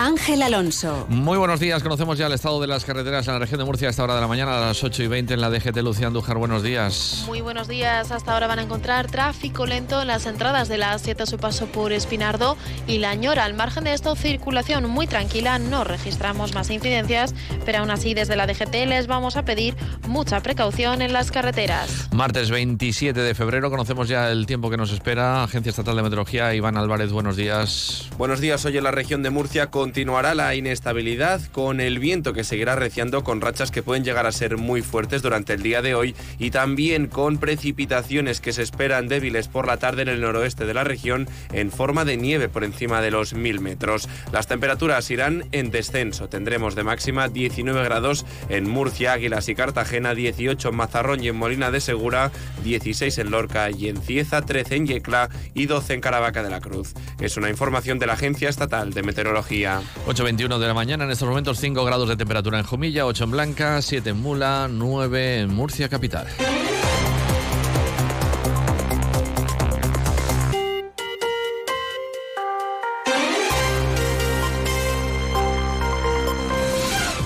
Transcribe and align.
Ángel 0.00 0.40
Alonso. 0.40 1.04
Muy 1.10 1.36
buenos 1.36 1.60
días. 1.60 1.82
Conocemos 1.82 2.16
ya 2.16 2.28
el 2.28 2.32
estado 2.32 2.58
de 2.58 2.66
las 2.66 2.86
carreteras 2.86 3.28
en 3.28 3.34
la 3.34 3.38
región 3.38 3.58
de 3.58 3.66
Murcia 3.66 3.88
a 3.88 3.90
esta 3.90 4.02
hora 4.02 4.14
de 4.14 4.22
la 4.22 4.28
mañana, 4.28 4.56
a 4.56 4.60
las 4.68 4.82
8 4.82 5.02
y 5.02 5.08
20 5.08 5.34
en 5.34 5.42
la 5.42 5.50
DGT. 5.50 5.76
Lucía 5.82 6.06
Andújar, 6.06 6.38
buenos 6.38 6.62
días. 6.62 7.24
Muy 7.26 7.42
buenos 7.42 7.68
días. 7.68 8.10
Hasta 8.10 8.32
ahora 8.32 8.46
van 8.46 8.60
a 8.60 8.62
encontrar 8.62 9.10
tráfico 9.10 9.66
lento 9.66 10.00
en 10.00 10.08
las 10.08 10.24
entradas 10.24 10.70
de 10.70 10.78
la 10.78 10.98
7 10.98 11.24
a 11.24 11.26
su 11.26 11.36
paso 11.36 11.66
por 11.66 11.92
Espinardo 11.92 12.56
y 12.86 12.96
La 12.96 13.14
Ñora. 13.14 13.44
Al 13.44 13.52
margen 13.52 13.84
de 13.84 13.92
esto, 13.92 14.16
circulación 14.16 14.88
muy 14.88 15.06
tranquila. 15.06 15.58
No 15.58 15.84
registramos 15.84 16.54
más 16.54 16.70
incidencias, 16.70 17.34
pero 17.66 17.80
aún 17.80 17.90
así 17.90 18.14
desde 18.14 18.36
la 18.36 18.46
DGT 18.46 18.86
les 18.86 19.06
vamos 19.06 19.36
a 19.36 19.44
pedir 19.44 19.76
mucha 20.08 20.40
precaución 20.40 21.02
en 21.02 21.12
las 21.12 21.30
carreteras. 21.30 22.08
Martes 22.10 22.50
27 22.50 23.20
de 23.20 23.34
febrero 23.34 23.68
conocemos 23.68 24.08
ya 24.08 24.30
el 24.30 24.46
tiempo 24.46 24.70
que 24.70 24.78
nos 24.78 24.92
espera. 24.92 25.44
Agencia 25.44 25.68
Estatal 25.68 25.94
de 25.94 26.02
Meteorología, 26.04 26.54
Iván 26.54 26.78
Álvarez, 26.78 27.12
buenos 27.12 27.36
días. 27.36 28.08
Buenos 28.16 28.40
días. 28.40 28.64
Hoy 28.64 28.78
en 28.78 28.84
la 28.84 28.92
región 28.92 29.22
de 29.22 29.28
Murcia 29.28 29.70
con 29.70 29.89
continuará 29.90 30.36
la 30.36 30.54
inestabilidad 30.54 31.40
con 31.50 31.80
el 31.80 31.98
viento 31.98 32.32
que 32.32 32.44
seguirá 32.44 32.76
reciando 32.76 33.24
con 33.24 33.40
rachas 33.40 33.72
que 33.72 33.82
pueden 33.82 34.04
llegar 34.04 34.24
a 34.24 34.30
ser 34.30 34.56
muy 34.56 34.82
fuertes 34.82 35.20
durante 35.20 35.54
el 35.54 35.64
día 35.64 35.82
de 35.82 35.96
hoy 35.96 36.14
y 36.38 36.52
también 36.52 37.08
con 37.08 37.38
precipitaciones 37.38 38.40
que 38.40 38.52
se 38.52 38.62
esperan 38.62 39.08
débiles 39.08 39.48
por 39.48 39.66
la 39.66 39.78
tarde 39.78 40.02
en 40.02 40.08
el 40.08 40.20
noroeste 40.20 40.64
de 40.64 40.74
la 40.74 40.84
región 40.84 41.28
en 41.52 41.72
forma 41.72 42.04
de 42.04 42.16
nieve 42.16 42.48
por 42.48 42.62
encima 42.62 43.00
de 43.00 43.10
los 43.10 43.34
1000 43.34 43.58
metros. 43.58 44.08
Las 44.30 44.46
temperaturas 44.46 45.10
irán 45.10 45.46
en 45.50 45.72
descenso. 45.72 46.28
Tendremos 46.28 46.76
de 46.76 46.84
máxima 46.84 47.26
19 47.26 47.82
grados 47.82 48.24
en 48.48 48.70
Murcia, 48.70 49.14
Águilas 49.14 49.48
y 49.48 49.56
Cartagena, 49.56 50.14
18 50.14 50.68
en 50.68 50.76
Mazarrón 50.76 51.24
y 51.24 51.26
en 51.26 51.36
Molina 51.36 51.72
de 51.72 51.80
Segura, 51.80 52.30
16 52.62 53.18
en 53.18 53.32
Lorca 53.32 53.72
y 53.72 53.88
en 53.88 54.00
Cieza, 54.00 54.42
13 54.42 54.76
en 54.76 54.86
Yecla 54.86 55.30
y 55.52 55.66
12 55.66 55.94
en 55.94 56.00
Caravaca 56.00 56.44
de 56.44 56.50
la 56.50 56.60
Cruz. 56.60 56.94
Es 57.20 57.36
una 57.36 57.50
información 57.50 57.98
de 57.98 58.06
la 58.06 58.12
Agencia 58.12 58.48
Estatal 58.48 58.92
de 58.92 59.02
Meteorología. 59.02 59.79
8.21 60.06 60.58
de 60.58 60.66
la 60.66 60.74
mañana, 60.74 61.04
en 61.04 61.10
estos 61.10 61.28
momentos 61.28 61.58
5 61.58 61.84
grados 61.84 62.08
de 62.08 62.16
temperatura 62.16 62.58
en 62.58 62.64
Jumilla, 62.64 63.06
8 63.06 63.24
en 63.24 63.30
Blanca, 63.30 63.82
7 63.82 64.10
en 64.10 64.20
Mula, 64.20 64.68
9 64.70 65.40
en 65.40 65.54
Murcia 65.54 65.88
capital. 65.88 66.26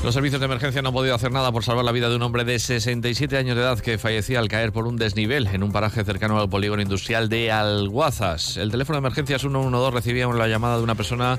Los 0.04 0.12
servicios 0.12 0.38
de 0.38 0.44
emergencia 0.44 0.82
no 0.82 0.88
han 0.88 0.94
podido 0.94 1.14
hacer 1.14 1.32
nada 1.32 1.50
por 1.50 1.64
salvar 1.64 1.82
la 1.82 1.90
vida 1.90 2.10
de 2.10 2.16
un 2.16 2.22
hombre 2.22 2.44
de 2.44 2.58
67 2.58 3.38
años 3.38 3.56
de 3.56 3.62
edad 3.62 3.78
que 3.78 3.96
fallecía 3.96 4.38
al 4.38 4.48
caer 4.48 4.70
por 4.70 4.86
un 4.86 4.96
desnivel 4.96 5.46
en 5.46 5.62
un 5.62 5.72
paraje 5.72 6.04
cercano 6.04 6.38
al 6.38 6.50
polígono 6.50 6.82
industrial 6.82 7.30
de 7.30 7.50
Alguazas. 7.50 8.58
El 8.58 8.70
teléfono 8.70 8.96
de 8.96 9.06
emergencias 9.06 9.40
112 9.40 9.90
recibía 9.94 10.26
la 10.26 10.46
llamada 10.46 10.76
de 10.76 10.82
una 10.82 10.94
persona 10.94 11.38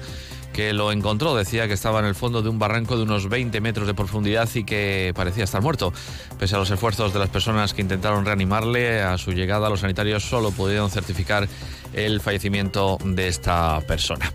que 0.56 0.72
lo 0.72 0.94
encontró. 0.94 1.36
Decía 1.36 1.68
que 1.68 1.74
estaba 1.74 2.00
en 2.00 2.06
el 2.06 2.16
fondo 2.16 2.42
de 2.42 2.48
un 2.48 2.58
barranco 2.58 2.96
de 2.96 3.04
unos 3.04 3.28
20 3.28 3.60
metros 3.60 3.88
de 3.88 3.94
profundidad 3.94 4.48
y 4.56 4.64
que 4.64 5.12
parecía 5.14 5.44
estar 5.44 5.62
muerto. 5.62 5.92
Pese 6.40 6.56
a 6.56 6.58
los 6.58 6.72
esfuerzos 6.72 7.12
de 7.12 7.20
las 7.20 7.28
personas 7.28 7.74
que 7.74 7.82
intentaron 7.82 8.26
reanimarle, 8.26 9.02
a 9.02 9.18
su 9.18 9.34
llegada 9.34 9.70
los 9.70 9.82
sanitarios 9.82 10.24
solo 10.24 10.52
pudieron 10.52 10.90
certificar 10.90 11.50
el 11.96 12.22
fallecimiento 12.22 12.98
de 13.04 13.28
esta 13.28 13.82
persona. 13.82 14.32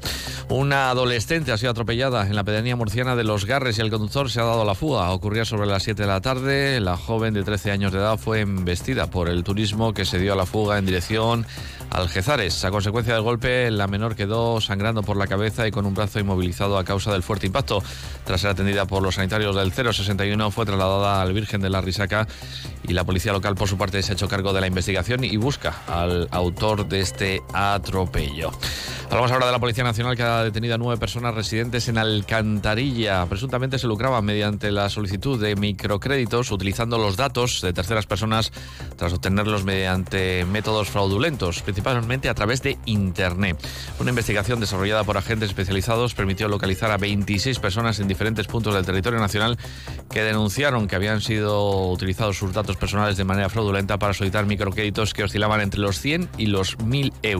Una 0.48 0.90
adolescente 0.90 1.52
ha 1.52 1.58
sido 1.58 1.70
atropellada 1.70 2.26
en 2.26 2.34
la 2.34 2.42
pedanía 2.42 2.74
murciana 2.74 3.14
de 3.14 3.22
Los 3.22 3.44
Garres 3.44 3.78
y 3.78 3.82
el 3.82 3.90
conductor 3.90 4.28
se 4.30 4.40
ha 4.40 4.44
dado 4.44 4.64
la 4.64 4.74
fuga. 4.74 5.10
Ocurrió 5.12 5.44
sobre 5.44 5.66
las 5.66 5.84
7 5.84 6.02
de 6.02 6.08
la 6.08 6.20
tarde. 6.20 6.80
La 6.80 6.96
joven 6.96 7.34
de 7.34 7.44
13 7.44 7.70
años 7.70 7.92
de 7.92 7.98
edad 7.98 8.18
fue 8.18 8.40
embestida 8.40 9.10
por 9.10 9.28
el 9.28 9.44
turismo 9.44 9.94
que 9.94 10.04
se 10.04 10.18
dio 10.18 10.32
a 10.32 10.36
la 10.36 10.46
fuga 10.46 10.78
en 10.78 10.86
dirección 10.86 11.46
Algezares. 11.90 12.64
A 12.64 12.70
consecuencia 12.70 13.14
del 13.14 13.22
golpe, 13.22 13.70
la 13.70 13.86
menor 13.86 14.14
quedó 14.16 14.60
sangrando 14.60 15.02
por 15.02 15.16
la 15.16 15.26
cabeza 15.26 15.66
y 15.66 15.70
con 15.70 15.86
un 15.86 15.94
brazo 15.94 16.20
inmovilizado 16.20 16.78
a 16.78 16.84
causa 16.84 17.12
del 17.12 17.22
fuerte 17.22 17.46
impacto. 17.46 17.82
Tras 18.24 18.40
ser 18.40 18.50
atendida 18.50 18.86
por 18.86 19.02
los 19.02 19.16
sanitarios 19.16 19.56
del 19.56 19.72
061, 19.72 20.50
fue 20.50 20.66
trasladada 20.66 21.20
al 21.20 21.32
Virgen 21.32 21.60
de 21.60 21.70
la 21.70 21.80
Risaca 21.80 22.26
y 22.86 22.92
la 22.92 23.04
policía 23.04 23.32
local, 23.32 23.54
por 23.54 23.68
su 23.68 23.76
parte, 23.76 24.02
se 24.02 24.12
ha 24.12 24.14
hecho 24.14 24.28
cargo 24.28 24.52
de 24.52 24.60
la 24.60 24.66
investigación 24.66 25.24
y 25.24 25.36
busca 25.36 25.82
al 25.86 26.28
autor 26.30 26.88
de 26.88 27.00
este 27.00 27.42
atropello. 27.52 28.50
Hablamos 29.10 29.32
ahora 29.32 29.46
de 29.46 29.52
la 29.52 29.58
Policía 29.58 29.82
Nacional 29.82 30.16
que 30.16 30.22
ha 30.22 30.44
detenido 30.44 30.76
a 30.76 30.78
nueve 30.78 30.96
personas 31.00 31.34
residentes 31.34 31.88
en 31.88 31.98
Alcantarilla. 31.98 33.26
Presuntamente 33.26 33.76
se 33.76 33.88
lucraban 33.88 34.24
mediante 34.24 34.70
la 34.70 34.88
solicitud 34.88 35.40
de 35.42 35.56
microcréditos 35.56 36.52
utilizando 36.52 36.96
los 36.96 37.16
datos 37.16 37.60
de 37.60 37.72
terceras 37.72 38.06
personas 38.06 38.52
tras 38.96 39.12
obtenerlos 39.12 39.64
mediante 39.64 40.44
métodos 40.44 40.90
fraudulentos, 40.90 41.60
principalmente 41.62 42.28
a 42.28 42.34
través 42.34 42.62
de 42.62 42.78
Internet. 42.86 43.58
Una 43.98 44.10
investigación 44.10 44.60
desarrollada 44.60 45.02
por 45.02 45.16
agentes 45.16 45.48
especializados 45.48 46.14
permitió 46.14 46.46
localizar 46.46 46.92
a 46.92 46.96
26 46.96 47.58
personas 47.58 47.98
en 47.98 48.06
diferentes 48.06 48.46
puntos 48.46 48.74
del 48.74 48.86
territorio 48.86 49.18
nacional 49.18 49.58
que 50.08 50.22
denunciaron 50.22 50.86
que 50.86 50.94
habían 50.94 51.20
sido 51.20 51.90
utilizados 51.90 52.38
sus 52.38 52.52
datos 52.52 52.76
personales 52.76 53.16
de 53.16 53.24
manera 53.24 53.48
fraudulenta 53.48 53.98
para 53.98 54.14
solicitar 54.14 54.46
microcréditos 54.46 55.14
que 55.14 55.24
oscilaban 55.24 55.60
entre 55.60 55.80
los 55.80 55.98
100 55.98 56.28
y 56.38 56.46
los 56.46 56.78
1.000 56.78 57.12
euros. 57.22 57.39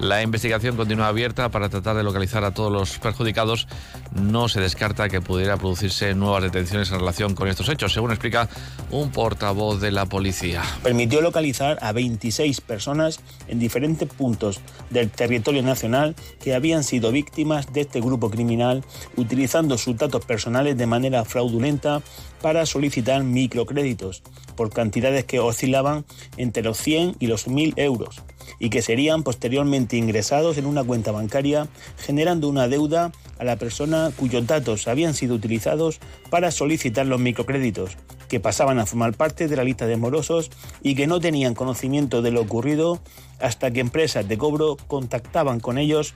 La 0.00 0.22
investigación 0.22 0.76
continúa 0.76 1.08
abierta 1.08 1.48
para 1.50 1.68
tratar 1.68 1.96
de 1.96 2.02
localizar 2.02 2.44
a 2.44 2.52
todos 2.52 2.72
los 2.72 2.98
perjudicados. 2.98 3.66
No 4.12 4.48
se 4.48 4.60
descarta 4.60 5.08
que 5.08 5.20
pudiera 5.20 5.56
producirse 5.56 6.14
nuevas 6.14 6.42
detenciones 6.42 6.90
en 6.90 6.98
relación 6.98 7.34
con 7.34 7.48
estos 7.48 7.68
hechos, 7.68 7.92
según 7.92 8.10
explica 8.10 8.48
un 8.90 9.10
portavoz 9.10 9.80
de 9.80 9.90
la 9.90 10.06
policía. 10.06 10.62
Permitió 10.82 11.20
localizar 11.20 11.78
a 11.80 11.92
26 11.92 12.60
personas 12.60 13.20
en 13.48 13.58
diferentes 13.58 14.08
puntos 14.08 14.60
del 14.90 15.10
territorio 15.10 15.62
nacional 15.62 16.14
que 16.42 16.54
habían 16.54 16.84
sido 16.84 17.12
víctimas 17.12 17.72
de 17.72 17.82
este 17.82 18.00
grupo 18.00 18.30
criminal 18.30 18.84
utilizando 19.16 19.78
sus 19.78 19.96
datos 19.96 20.24
personales 20.24 20.76
de 20.76 20.86
manera 20.86 21.24
fraudulenta 21.24 22.02
para 22.42 22.66
solicitar 22.66 23.24
microcréditos 23.24 24.22
por 24.56 24.70
cantidades 24.70 25.24
que 25.24 25.40
oscilaban 25.40 26.04
entre 26.36 26.62
los 26.62 26.78
100 26.78 27.16
y 27.18 27.26
los 27.26 27.48
1.000 27.48 27.74
euros 27.76 28.22
y 28.58 28.70
que 28.70 28.82
serían 28.82 29.22
posteriormente 29.22 29.96
ingresados 29.96 30.58
en 30.58 30.66
una 30.66 30.84
cuenta 30.84 31.12
bancaria 31.12 31.68
generando 31.98 32.48
una 32.48 32.68
deuda 32.68 33.12
a 33.38 33.44
la 33.44 33.56
persona 33.56 34.12
cuyos 34.16 34.46
datos 34.46 34.88
habían 34.88 35.14
sido 35.14 35.34
utilizados 35.34 36.00
para 36.30 36.50
solicitar 36.50 37.06
los 37.06 37.20
microcréditos, 37.20 37.96
que 38.28 38.40
pasaban 38.40 38.78
a 38.78 38.86
formar 38.86 39.14
parte 39.14 39.48
de 39.48 39.56
la 39.56 39.64
lista 39.64 39.86
de 39.86 39.96
morosos 39.96 40.50
y 40.82 40.94
que 40.94 41.06
no 41.06 41.20
tenían 41.20 41.54
conocimiento 41.54 42.22
de 42.22 42.30
lo 42.30 42.40
ocurrido 42.42 43.00
hasta 43.40 43.70
que 43.70 43.80
empresas 43.80 44.26
de 44.28 44.38
cobro 44.38 44.76
contactaban 44.86 45.60
con 45.60 45.78
ellos 45.78 46.14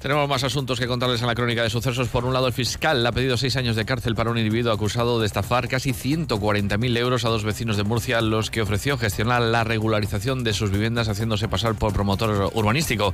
tenemos 0.00 0.26
más 0.30 0.44
asuntos 0.44 0.80
que 0.80 0.86
contarles 0.86 1.20
en 1.20 1.26
la 1.26 1.34
crónica 1.34 1.62
de 1.62 1.68
sucesos. 1.68 2.08
Por 2.08 2.24
un 2.24 2.32
lado, 2.32 2.46
el 2.46 2.54
fiscal 2.54 3.06
ha 3.06 3.12
pedido 3.12 3.36
seis 3.36 3.56
años 3.56 3.76
de 3.76 3.84
cárcel 3.84 4.14
para 4.14 4.30
un 4.30 4.38
individuo 4.38 4.72
acusado 4.72 5.20
de 5.20 5.26
estafar 5.26 5.68
casi 5.68 5.92
140.000 5.92 6.96
euros 6.96 7.26
a 7.26 7.28
dos 7.28 7.44
vecinos 7.44 7.76
de 7.76 7.84
Murcia, 7.84 8.22
los 8.22 8.50
que 8.50 8.62
ofreció 8.62 8.96
gestionar 8.96 9.42
la 9.42 9.62
regularización 9.62 10.42
de 10.42 10.54
sus 10.54 10.70
viviendas 10.70 11.10
haciéndose 11.10 11.48
pasar 11.48 11.74
por 11.74 11.92
promotor 11.92 12.50
urbanístico. 12.54 13.12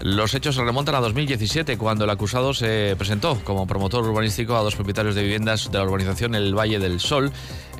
Los 0.00 0.32
hechos 0.32 0.54
se 0.54 0.62
remontan 0.62 0.94
a 0.94 1.00
2017, 1.00 1.76
cuando 1.76 2.04
el 2.04 2.10
acusado 2.10 2.54
se 2.54 2.94
presentó 2.96 3.36
como 3.42 3.66
promotor 3.66 4.04
urbanístico 4.04 4.56
a 4.56 4.62
dos 4.62 4.76
propietarios 4.76 5.16
de 5.16 5.24
viviendas 5.24 5.72
de 5.72 5.78
la 5.78 5.84
urbanización 5.84 6.36
El 6.36 6.56
Valle 6.56 6.78
del 6.78 7.00
Sol, 7.00 7.32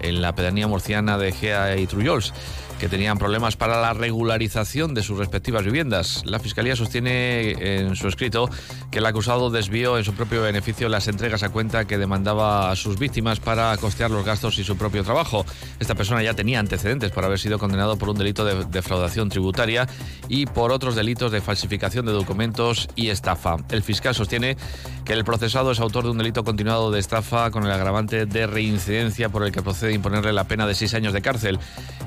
en 0.02 0.20
la 0.20 0.34
pedanía 0.34 0.66
murciana 0.66 1.16
de 1.16 1.30
Gea 1.30 1.76
y 1.76 1.86
Trullols 1.86 2.32
que 2.78 2.88
tenían 2.88 3.18
problemas 3.18 3.56
para 3.56 3.80
la 3.80 3.92
regularización 3.92 4.94
de 4.94 5.02
sus 5.02 5.18
respectivas 5.18 5.64
viviendas. 5.64 6.22
La 6.24 6.38
Fiscalía 6.38 6.76
sostiene 6.76 7.50
en 7.80 7.96
su 7.96 8.08
escrito 8.08 8.48
que 8.90 8.98
el 8.98 9.06
acusado 9.06 9.50
desvió 9.50 9.98
en 9.98 10.04
su 10.04 10.14
propio 10.14 10.42
beneficio 10.42 10.88
las 10.88 11.08
entregas 11.08 11.42
a 11.42 11.50
cuenta 11.50 11.86
que 11.86 11.98
demandaba 11.98 12.70
a 12.70 12.76
sus 12.76 12.98
víctimas 12.98 13.40
para 13.40 13.76
costear 13.78 14.10
los 14.10 14.24
gastos 14.24 14.58
y 14.58 14.64
su 14.64 14.76
propio 14.76 15.02
trabajo. 15.02 15.44
Esta 15.80 15.94
persona 15.94 16.22
ya 16.22 16.34
tenía 16.34 16.60
antecedentes 16.60 17.10
por 17.10 17.24
haber 17.24 17.38
sido 17.38 17.58
condenado 17.58 17.96
por 17.98 18.08
un 18.08 18.18
delito 18.18 18.44
de 18.44 18.64
defraudación 18.66 19.28
tributaria 19.28 19.88
y 20.28 20.46
por 20.46 20.72
otros 20.72 20.94
delitos 20.94 21.32
de 21.32 21.40
falsificación 21.40 22.06
de 22.06 22.12
documentos 22.12 22.88
y 22.94 23.08
estafa. 23.08 23.56
El 23.70 23.82
fiscal 23.82 24.14
sostiene 24.14 24.56
que 25.04 25.14
el 25.14 25.24
procesado 25.24 25.72
es 25.72 25.80
autor 25.80 26.04
de 26.04 26.10
un 26.10 26.18
delito 26.18 26.44
continuado 26.44 26.90
de 26.90 27.00
estafa 27.00 27.50
con 27.50 27.64
el 27.64 27.72
agravante 27.72 28.26
de 28.26 28.46
reincidencia 28.46 29.30
por 29.30 29.42
el 29.42 29.52
que 29.52 29.62
procede 29.62 29.94
imponerle 29.94 30.32
la 30.32 30.44
pena 30.44 30.66
de 30.66 30.74
seis 30.74 30.94
años 30.94 31.12
de 31.12 31.22
cárcel. 31.22 31.58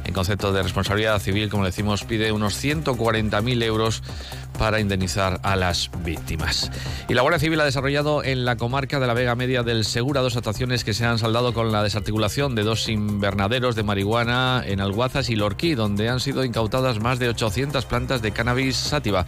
En 0.04 0.14
concepto 0.14 0.52
de 0.52 0.61
responsabilidad 0.64 1.20
civil, 1.20 1.50
como 1.50 1.66
decimos, 1.66 2.04
pide 2.04 2.32
unos 2.32 2.62
140.000 2.64 3.64
euros 3.64 4.04
para 4.58 4.80
indemnizar 4.80 5.40
a 5.44 5.56
las 5.56 5.90
víctimas. 6.04 6.72
Y 7.10 7.14
la 7.14 7.22
Guardia 7.22 7.40
Civil 7.40 7.60
ha 7.62 7.66
desarrollado 7.66 8.24
en 8.24 8.46
la 8.46 8.58
comarca 8.58 9.00
de 9.00 9.08
la 9.08 9.14
Vega 9.14 9.36
Media 9.36 9.64
del 9.64 9.86
Segura 9.86 10.22
dos 10.22 10.36
actuaciones 10.38 10.84
que 10.84 10.94
se 10.94 11.06
han 11.06 11.18
saldado 11.18 11.54
con 11.54 11.72
la 11.72 11.84
desarticulación 11.84 12.54
de 12.56 12.64
dos 12.64 12.88
invernaderos 12.90 13.76
de 13.76 13.84
marihuana 13.84 14.64
en 14.66 14.82
Alguazas 14.82 15.30
y 15.30 15.36
Lorquí, 15.36 15.74
donde 15.74 16.10
han 16.10 16.20
sido 16.20 16.44
incautadas 16.44 17.00
más 17.00 17.18
de 17.20 17.30
800 17.30 17.86
plantas 17.86 18.22
de 18.22 18.32
cannabis 18.32 18.76
sativa. 18.78 19.26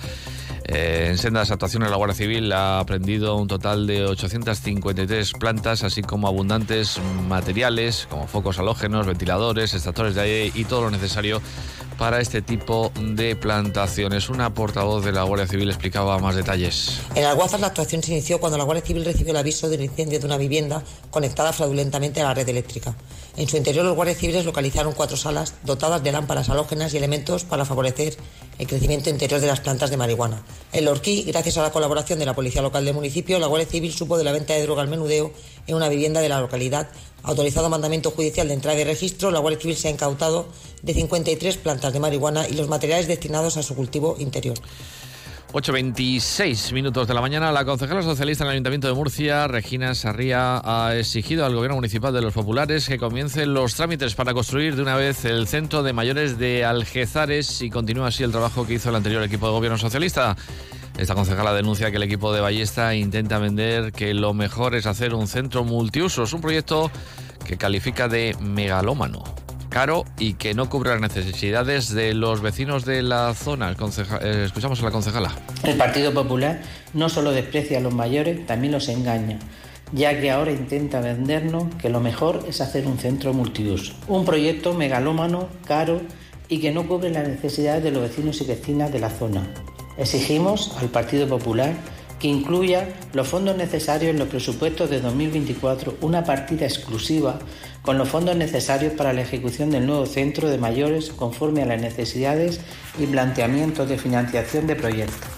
Eh, 0.65 1.07
en 1.09 1.17
sendas 1.17 1.51
actuaciones, 1.51 1.89
la 1.89 1.97
Guardia 1.97 2.15
Civil 2.15 2.51
ha 2.53 2.79
aprendido 2.79 3.35
un 3.35 3.47
total 3.47 3.85
de 3.85 4.05
853 4.05 5.33
plantas, 5.33 5.83
así 5.83 6.01
como 6.01 6.27
abundantes 6.27 6.99
materiales 7.27 8.07
como 8.09 8.27
focos 8.27 8.59
halógenos, 8.59 9.05
ventiladores, 9.05 9.73
extractores 9.73 10.15
de 10.15 10.21
aire 10.21 10.51
y 10.53 10.63
todo 10.65 10.83
lo 10.83 10.91
necesario 10.91 11.41
para 11.97 12.19
este 12.19 12.41
tipo 12.41 12.91
de 12.99 13.35
plantaciones. 13.35 14.29
Una 14.29 14.53
portavoz 14.53 15.03
de 15.03 15.11
la 15.11 15.23
Guardia 15.23 15.47
Civil 15.47 15.69
explicaba 15.69 16.19
más 16.19 16.35
detalles. 16.35 16.99
En 17.15 17.25
Alguazas 17.25 17.61
la 17.61 17.67
actuación 17.67 18.03
se 18.03 18.11
inició 18.11 18.39
cuando 18.39 18.57
la 18.57 18.63
Guardia 18.63 18.85
Civil 18.85 19.05
recibió 19.05 19.31
el 19.31 19.37
aviso 19.37 19.69
del 19.69 19.81
incendio 19.81 20.19
de 20.19 20.25
una 20.25 20.37
vivienda 20.37 20.83
conectada 21.11 21.53
fraudulentamente 21.53 22.21
a 22.21 22.25
la 22.25 22.33
red 22.33 22.47
eléctrica. 22.47 22.95
En 23.35 23.47
su 23.47 23.57
interior 23.57 23.83
los 23.83 23.95
guardias 23.95 24.17
civiles 24.17 24.45
localizaron 24.45 24.93
cuatro 24.93 25.17
salas 25.17 25.55
dotadas 25.63 26.03
de 26.03 26.11
lámparas 26.11 26.49
halógenas 26.49 26.93
y 26.93 26.97
elementos 26.97 27.45
para 27.45 27.65
favorecer 27.65 28.15
el 28.59 28.67
crecimiento 28.67 29.09
interior 29.09 29.41
de 29.41 29.47
las 29.47 29.59
plantas 29.59 29.89
de 29.89 29.97
marihuana. 29.97 30.43
En 30.71 30.85
Lorquí, 30.85 31.23
gracias 31.23 31.57
a 31.57 31.63
la 31.63 31.71
colaboración 31.71 32.19
de 32.19 32.25
la 32.25 32.35
Policía 32.35 32.61
Local 32.61 32.85
del 32.85 32.93
municipio, 32.93 33.39
la 33.39 33.47
Guardia 33.47 33.67
Civil 33.67 33.91
supo 33.91 34.17
de 34.17 34.23
la 34.23 34.31
venta 34.31 34.53
de 34.53 34.61
droga 34.61 34.83
al 34.83 34.87
menudeo 34.87 35.33
en 35.67 35.75
una 35.75 35.89
vivienda 35.89 36.21
de 36.21 36.29
la 36.29 36.39
localidad. 36.39 36.89
Autorizado 37.23 37.69
mandamiento 37.69 38.11
judicial 38.11 38.47
de 38.47 38.53
entrada 38.53 38.79
y 38.79 38.83
registro, 38.83 39.31
la 39.31 39.39
Guardia 39.39 39.61
Civil 39.61 39.77
se 39.77 39.87
ha 39.87 39.91
incautado 39.91 40.47
de 40.81 40.93
53 40.93 41.57
plantas 41.57 41.93
de 41.93 41.99
marihuana 41.99 42.47
y 42.47 42.53
los 42.53 42.67
materiales 42.67 43.07
destinados 43.07 43.55
a 43.57 43.63
su 43.63 43.75
cultivo 43.75 44.15
interior. 44.19 44.57
8.26 45.53 46.73
minutos 46.73 47.07
de 47.07 47.13
la 47.13 47.21
mañana, 47.21 47.51
la 47.51 47.63
concejala 47.63 48.01
socialista 48.01 48.43
en 48.43 48.47
el 48.47 48.53
Ayuntamiento 48.53 48.87
de 48.87 48.95
Murcia, 48.95 49.47
Regina 49.47 49.93
Sarría, 49.93 50.59
ha 50.65 50.95
exigido 50.95 51.45
al 51.45 51.53
Gobierno 51.53 51.75
Municipal 51.75 52.11
de 52.11 52.23
los 52.23 52.33
Populares 52.33 52.87
que 52.87 52.97
comiencen 52.97 53.53
los 53.53 53.75
trámites 53.75 54.15
para 54.15 54.33
construir 54.33 54.75
de 54.75 54.81
una 54.81 54.95
vez 54.95 55.25
el 55.25 55.47
Centro 55.47 55.83
de 55.83 55.93
Mayores 55.93 56.39
de 56.39 56.65
Algezares 56.65 57.61
y 57.61 57.69
continúa 57.69 58.07
así 58.07 58.23
el 58.23 58.31
trabajo 58.31 58.65
que 58.65 58.73
hizo 58.73 58.89
el 58.89 58.95
anterior 58.95 59.21
equipo 59.21 59.45
de 59.45 59.51
Gobierno 59.51 59.77
Socialista. 59.77 60.35
Esta 60.97 61.15
concejala 61.15 61.53
denuncia 61.53 61.89
que 61.89 61.97
el 61.97 62.03
equipo 62.03 62.33
de 62.33 62.41
Ballesta 62.41 62.93
intenta 62.95 63.39
vender 63.39 63.91
que 63.91 64.13
lo 64.13 64.33
mejor 64.33 64.75
es 64.75 64.85
hacer 64.85 65.13
un 65.13 65.27
centro 65.27 65.63
multiusos, 65.63 66.33
un 66.33 66.41
proyecto 66.41 66.91
que 67.45 67.57
califica 67.57 68.07
de 68.07 68.35
megalómano 68.39 69.23
caro 69.69 70.05
y 70.19 70.35
que 70.35 70.53
no 70.53 70.69
cubre 70.69 70.91
las 70.91 71.01
necesidades 71.01 71.89
de 71.89 72.13
los 72.13 72.41
vecinos 72.41 72.85
de 72.85 73.01
la 73.01 73.33
zona. 73.33 73.75
Eh, 74.21 74.43
escuchamos 74.45 74.79
a 74.81 74.85
la 74.85 74.91
concejala. 74.91 75.31
El 75.63 75.77
Partido 75.77 76.13
Popular 76.13 76.61
no 76.93 77.09
solo 77.09 77.31
desprecia 77.31 77.79
a 77.79 77.81
los 77.81 77.93
mayores, 77.93 78.45
también 78.45 78.71
los 78.71 78.87
engaña 78.87 79.39
ya 79.93 80.19
que 80.19 80.31
ahora 80.31 80.51
intenta 80.51 80.99
vendernos 80.99 81.65
que 81.75 81.89
lo 81.89 81.99
mejor 81.99 82.45
es 82.47 82.61
hacer 82.61 82.87
un 82.87 82.97
centro 82.97 83.33
multiuso. 83.33 83.93
Un 84.07 84.25
proyecto 84.25 84.73
megalómano, 84.73 85.49
caro 85.65 86.01
y 86.49 86.59
que 86.59 86.71
no 86.71 86.87
cubre 86.87 87.11
las 87.11 87.27
necesidades 87.27 87.83
de 87.83 87.91
los 87.91 88.01
vecinos 88.01 88.41
y 88.41 88.45
vecinas 88.45 88.91
de 88.91 88.99
la 88.99 89.09
zona. 89.09 89.47
Exigimos 89.97 90.75
al 90.79 90.89
Partido 90.89 91.27
Popular 91.27 91.73
que 92.19 92.27
incluya 92.29 92.87
los 93.11 93.27
fondos 93.27 93.57
necesarios 93.57 94.11
en 94.11 94.17
los 94.17 94.29
presupuestos 94.29 94.89
de 94.89 95.01
2024, 95.01 95.97
una 96.01 96.23
partida 96.23 96.65
exclusiva 96.65 97.37
con 97.81 97.97
los 97.97 98.07
fondos 98.07 98.37
necesarios 98.37 98.93
para 98.93 99.11
la 99.11 99.21
ejecución 99.21 99.71
del 99.71 99.85
nuevo 99.85 100.05
centro 100.05 100.49
de 100.49 100.57
mayores 100.57 101.09
conforme 101.09 101.63
a 101.63 101.65
las 101.65 101.81
necesidades 101.81 102.61
y 102.97 103.05
planteamientos 103.07 103.89
de 103.89 103.97
financiación 103.97 104.67
de 104.67 104.77
proyectos. 104.77 105.32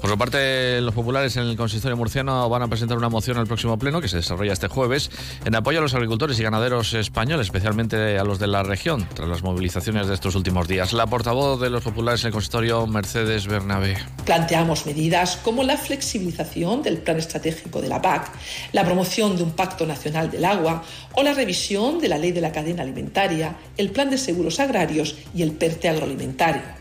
Por 0.00 0.08
su 0.08 0.16
parte, 0.16 0.80
los 0.80 0.94
populares 0.94 1.36
en 1.36 1.42
el 1.42 1.56
consistorio 1.56 1.94
murciano 1.94 2.48
van 2.48 2.62
a 2.62 2.68
presentar 2.68 2.96
una 2.96 3.10
moción 3.10 3.36
al 3.36 3.46
próximo 3.46 3.78
pleno 3.78 4.00
que 4.00 4.08
se 4.08 4.16
desarrolla 4.16 4.54
este 4.54 4.66
jueves 4.66 5.10
en 5.44 5.54
apoyo 5.54 5.78
a 5.78 5.82
los 5.82 5.92
agricultores 5.92 6.40
y 6.40 6.42
ganaderos 6.42 6.94
españoles, 6.94 7.48
especialmente 7.48 8.18
a 8.18 8.24
los 8.24 8.38
de 8.38 8.46
la 8.46 8.62
región, 8.62 9.06
tras 9.12 9.28
las 9.28 9.42
movilizaciones 9.42 10.06
de 10.06 10.14
estos 10.14 10.34
últimos 10.36 10.66
días. 10.68 10.94
La 10.94 11.06
portavoz 11.06 11.60
de 11.60 11.68
los 11.68 11.84
populares 11.84 12.22
en 12.22 12.28
el 12.28 12.32
consistorio, 12.32 12.86
Mercedes 12.86 13.46
Bernabé. 13.46 13.98
Planteamos 14.24 14.86
medidas 14.86 15.36
como 15.36 15.64
la 15.64 15.76
flexibilización 15.76 16.82
del 16.82 16.98
plan 16.98 17.18
estratégico 17.18 17.82
de 17.82 17.88
la 17.88 18.00
PAC, 18.00 18.32
la 18.72 18.84
promoción 18.84 19.36
de 19.36 19.42
un 19.42 19.50
pacto 19.50 19.86
nacional 19.86 20.30
del 20.30 20.46
agua 20.46 20.82
o 21.12 21.22
la 21.22 21.34
revisión 21.34 21.98
de 21.98 22.08
la 22.08 22.16
ley 22.16 22.32
de 22.32 22.40
la 22.40 22.52
cadena 22.52 22.82
alimentaria, 22.82 23.54
el 23.76 23.90
plan 23.90 24.08
de 24.08 24.16
seguros 24.16 24.60
agrarios 24.60 25.16
y 25.34 25.42
el 25.42 25.52
PERTE 25.52 25.90
agroalimentario. 25.90 26.79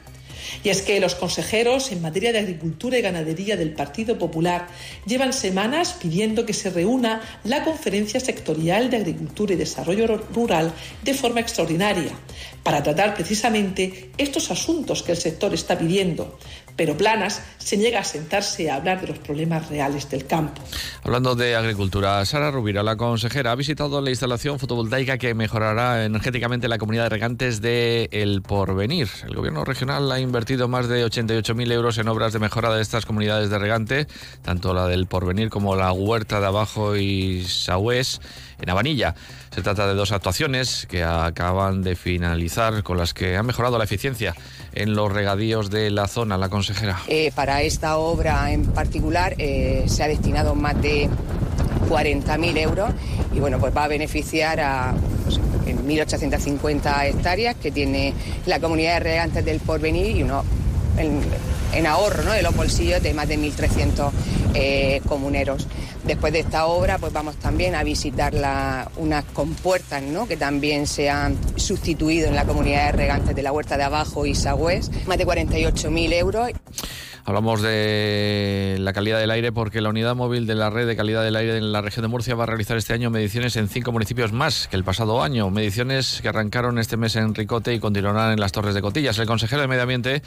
Y 0.63 0.69
es 0.69 0.81
que 0.81 0.99
los 0.99 1.15
consejeros 1.15 1.91
en 1.91 2.01
materia 2.01 2.31
de 2.31 2.39
agricultura 2.39 2.97
y 2.97 3.01
ganadería 3.01 3.57
del 3.57 3.73
Partido 3.73 4.17
Popular 4.17 4.67
llevan 5.05 5.33
semanas 5.33 5.93
pidiendo 5.93 6.45
que 6.45 6.53
se 6.53 6.69
reúna 6.69 7.21
la 7.43 7.63
Conferencia 7.63 8.19
Sectorial 8.19 8.89
de 8.89 8.97
Agricultura 8.97 9.53
y 9.53 9.57
Desarrollo 9.57 10.25
Rural 10.33 10.73
de 11.03 11.13
forma 11.13 11.39
extraordinaria 11.39 12.11
para 12.63 12.83
tratar 12.83 13.13
precisamente 13.15 14.11
estos 14.17 14.51
asuntos 14.51 15.03
que 15.03 15.13
el 15.13 15.17
sector 15.17 15.53
está 15.53 15.77
pidiendo, 15.77 16.37
pero 16.79 16.95
Planas 16.95 17.41
se 17.57 17.75
niega 17.75 17.99
a 17.99 18.03
sentarse 18.05 18.71
a 18.71 18.75
hablar 18.75 19.01
de 19.01 19.07
los 19.07 19.19
problemas 19.19 19.67
reales 19.67 20.09
del 20.09 20.25
campo. 20.25 20.61
Hablando 21.03 21.35
de 21.35 21.57
agricultura, 21.57 22.23
Sara 22.23 22.51
Rubira, 22.51 22.83
la 22.83 22.95
consejera, 22.95 23.51
ha 23.51 23.55
visitado 23.55 23.99
la 23.99 24.11
instalación 24.11 24.59
fotovoltaica 24.59 25.17
que 25.17 25.33
mejorará 25.33 26.05
energéticamente 26.05 26.69
la 26.69 26.77
comunidad 26.77 27.03
de 27.03 27.09
regantes 27.09 27.59
de 27.59 28.07
El 28.13 28.41
Porvenir. 28.43 29.09
El 29.27 29.35
gobierno 29.35 29.65
regional 29.65 30.09
ha 30.09 30.21
invertido 30.21 30.69
más 30.69 30.87
de 30.87 31.05
88.000 31.05 31.69
euros 31.73 31.97
en 31.97 32.07
obras 32.07 32.31
de 32.31 32.39
mejora 32.39 32.73
de 32.73 32.81
estas 32.81 33.05
comunidades 33.05 33.49
de 33.49 33.59
regante, 33.59 34.07
tanto 34.41 34.73
la 34.73 34.87
del 34.87 35.05
Porvenir 35.05 35.49
como 35.49 35.75
la 35.75 35.91
Huerta 35.91 36.39
de 36.39 36.45
Abajo 36.45 36.95
y 36.95 37.43
Sahués 37.43 38.21
en 38.61 38.69
Avanilla. 38.69 39.15
Se 39.53 39.61
trata 39.61 39.85
de 39.85 39.95
dos 39.95 40.13
actuaciones 40.13 40.87
que 40.89 41.03
acaban 41.03 41.81
de 41.81 41.97
finalizar 41.97 42.83
con 42.83 42.97
las 42.97 43.13
que 43.13 43.35
ha 43.35 43.43
mejorado 43.43 43.77
la 43.77 43.83
eficiencia 43.83 44.33
en 44.73 44.95
los 44.95 45.11
regadíos 45.11 45.69
de 45.69 45.89
la 45.89 46.07
zona, 46.07 46.37
la 46.37 46.49
consejera. 46.49 46.99
Eh, 47.07 47.31
para 47.35 47.61
esta 47.61 47.97
obra 47.97 48.51
en 48.51 48.65
particular 48.65 49.35
eh, 49.37 49.85
se 49.87 50.03
ha 50.03 50.07
destinado 50.07 50.55
más 50.55 50.81
de 50.81 51.09
40.000 51.89 52.57
euros 52.57 52.91
y 53.33 53.39
bueno, 53.39 53.59
pues 53.59 53.75
va 53.75 53.85
a 53.85 53.87
beneficiar 53.87 54.59
a 54.59 54.93
1.850 55.65 56.59
pues, 56.59 56.75
hectáreas 57.15 57.55
que 57.55 57.71
tiene 57.71 58.13
la 58.45 58.59
comunidad 58.59 58.95
de 58.95 58.99
regantes 58.99 59.45
del 59.45 59.59
porvenir 59.59 60.15
y 60.15 60.23
uno 60.23 60.43
en, 60.97 61.87
ahorro 61.87 62.23
¿no? 62.23 62.31
de 62.31 62.41
los 62.41 62.55
bolsillos 62.55 63.01
de 63.01 63.13
más 63.13 63.27
de 63.27 63.37
1.300 63.39 64.11
eh, 64.59 65.01
comuneros. 65.07 65.67
Después 66.03 66.33
de 66.33 66.39
esta 66.39 66.65
obra, 66.65 66.97
pues 66.97 67.13
vamos 67.13 67.35
también 67.37 67.75
a 67.75 67.83
visitar 67.83 68.33
unas 68.97 69.25
compuertas 69.25 70.03
¿no? 70.03 70.27
que 70.27 70.37
también 70.37 70.85
se 70.85 71.09
han 71.09 71.37
sustituido 71.57 72.27
en 72.27 72.35
la 72.35 72.45
comunidad 72.45 72.87
de 72.87 72.91
regantes 72.91 73.35
de 73.35 73.41
la 73.41 73.51
Huerta 73.51 73.77
de 73.77 73.83
Abajo 73.83 74.25
y 74.25 74.35
Sagüez, 74.35 74.89
más 75.07 75.17
de 75.17 75.25
48.000 75.25 76.13
euros. 76.13 76.51
Hablamos 77.25 77.61
de 77.61 78.77
la 78.79 78.91
calidad 78.91 79.19
del 79.19 79.29
aire 79.31 79.51
porque 79.51 79.81
la 79.81 79.89
unidad 79.89 80.15
móvil 80.15 80.47
de 80.47 80.55
la 80.55 80.69
red 80.69 80.87
de 80.87 80.95
calidad 80.95 81.23
del 81.23 81.35
aire 81.35 81.57
en 81.57 81.71
la 81.71 81.81
región 81.81 82.01
de 82.01 82.07
Murcia 82.07 82.33
va 82.33 82.43
a 82.43 82.47
realizar 82.47 82.75
este 82.75 82.93
año 82.93 83.11
mediciones 83.11 83.55
en 83.55 83.69
cinco 83.69 83.91
municipios 83.91 84.31
más 84.31 84.67
que 84.67 84.75
el 84.75 84.83
pasado 84.83 85.21
año. 85.21 85.49
Mediciones 85.51 86.21
que 86.21 86.27
arrancaron 86.27 86.79
este 86.79 86.97
mes 86.97 87.15
en 87.15 87.35
Ricote 87.35 87.73
y 87.73 87.79
continuarán 87.79 88.31
en 88.31 88.39
las 88.39 88.51
Torres 88.51 88.73
de 88.73 88.81
Cotillas. 88.81 89.19
El 89.19 89.27
consejero 89.27 89.61
de 89.61 89.67
Medio 89.67 89.83
Ambiente 89.83 90.23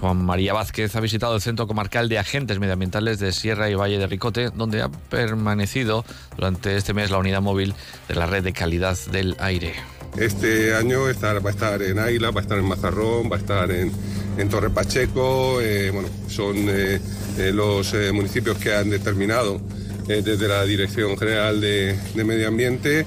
Juan 0.00 0.24
María 0.24 0.52
Vázquez, 0.52 0.94
ha 0.96 1.00
visitado 1.00 1.34
el 1.34 1.40
Centro 1.40 1.66
Comarcal 1.66 2.08
de 2.08 2.18
Agentes 2.18 2.58
Medioambientales 2.58 3.18
de 3.18 3.32
Sierra 3.32 3.68
y 3.68 3.74
Valle 3.74 3.98
de 3.98 4.06
Ricote, 4.06 4.50
donde 4.50 4.82
ha 4.82 4.88
permanecido 4.88 6.04
durante 6.36 6.76
este 6.76 6.94
mes 6.94 7.10
la 7.10 7.18
unidad 7.18 7.42
móvil 7.42 7.74
de 8.08 8.14
la 8.14 8.26
red 8.26 8.44
de 8.44 8.52
calidad 8.52 8.96
del 9.10 9.36
aire. 9.40 9.74
Este 10.16 10.74
año 10.74 11.00
va 11.02 11.08
a 11.08 11.50
estar 11.50 11.82
en 11.82 11.98
Águila, 11.98 12.30
va 12.30 12.40
a 12.40 12.42
estar 12.42 12.56
en 12.56 12.64
Mazarrón, 12.64 13.30
va 13.30 13.36
a 13.36 13.38
estar 13.40 13.70
en, 13.72 13.90
Torre 14.48 14.70
Pacheco. 14.70 15.60
Eh, 15.60 15.90
bueno, 15.90 16.08
son 16.28 16.56
eh, 16.68 17.00
eh, 17.38 17.52
los 17.52 17.94
municipios 18.12 18.58
que 18.58 18.74
han 18.74 18.90
determinado 18.90 19.60
desde 20.06 20.46
la 20.46 20.64
Dirección 20.64 21.16
General 21.16 21.60
de 21.60 21.96
Medio 22.14 22.48
Ambiente. 22.48 23.06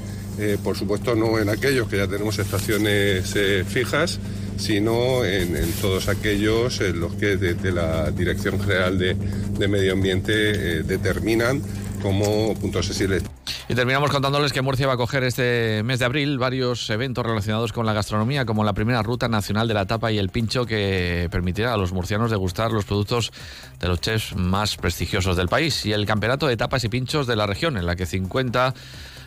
por 0.64 0.76
supuesto, 0.76 1.16
no 1.16 1.40
en 1.40 1.50
aquellos 1.50 1.88
que 1.88 1.98
ya 1.98 2.08
tenemos 2.08 2.40
estaciones 2.40 3.34
fijas 3.68 4.20
sino 4.58 5.24
en, 5.24 5.72
todos 5.82 6.08
aquellos 6.08 6.82
en 6.82 7.00
los 7.00 7.14
que 7.14 7.38
desde 7.38 7.72
la 7.72 8.12
Dirección 8.12 8.60
General 8.60 8.98
de, 8.98 9.68
Medio 9.68 9.94
Ambiente 9.94 10.34
eh, 10.34 10.84
determinan 10.84 11.62
como 12.02 12.54
puntos 12.56 12.86
sensibles. 12.86 13.24
Y 13.70 13.76
terminamos 13.76 14.12
contándoles 14.12 14.54
que 14.54 14.62
Murcia 14.62 14.88
va 14.88 14.94
a 14.94 14.98
coger 14.98 15.24
este 15.24 15.84
mes 15.84 16.00
de 16.00 16.06
abril 16.06 16.38
varios 16.38 16.90
eventos 16.90 17.26
relacionados 17.26 17.74
con 17.74 17.86
la 17.86 17.94
gastronomía, 17.94 18.46
como 18.46 18.64
la 18.64 18.74
primera 18.74 19.04
ruta 19.04 19.28
nacional 19.28 19.68
de 19.68 19.74
la 19.74 19.86
tapa 19.86 20.12
y 20.12 20.18
el 20.18 20.30
pincho 20.30 20.66
que 20.66 21.28
permitirá 21.32 21.74
a 21.74 21.78
los 21.78 21.92
murcianos 21.92 22.32
degustar 22.32 22.72
los 22.72 22.86
productos 22.86 23.32
de 23.80 23.88
los 23.88 24.00
chefs 24.02 24.36
más 24.36 24.78
prestigiosos 24.78 25.36
del 25.36 25.48
país, 25.48 25.86
y 25.86 25.94
el 25.94 26.06
campeonato 26.06 26.48
de 26.48 26.58
tapas 26.58 26.84
y 26.84 26.90
pinchos 26.90 27.28
de 27.28 27.36
la 27.36 27.46
región, 27.46 27.78
en 27.78 27.86
la 27.86 27.96
que 27.96 28.06
50 28.06 28.74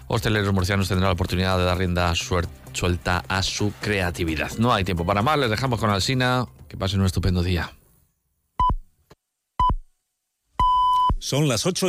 hosteleros 0.08 0.52
murcianos 0.52 0.88
tendrán 0.88 1.08
la 1.08 1.14
oportunidad 1.14 1.58
de 1.58 1.64
dar 1.64 1.78
rienda 1.78 2.12
suelta 2.14 3.24
a 3.28 3.42
su 3.42 3.72
creatividad. 3.80 4.50
No 4.58 4.72
hay 4.72 4.84
tiempo 4.84 5.06
para 5.06 5.22
más, 5.22 5.38
les 5.38 5.50
dejamos 5.50 5.78
con 5.78 5.90
Alsina. 5.90 6.46
Que 6.70 6.76
pasen 6.76 7.00
un 7.00 7.06
estupendo 7.06 7.42
día. 7.42 7.72
Son 11.18 11.48
las 11.48 11.66
8 11.66 11.78